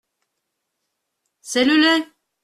C’est 1.41 1.63
le 1.63 1.75
lait!… 1.75 2.03